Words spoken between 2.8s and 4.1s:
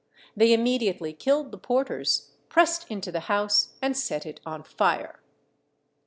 into the house, and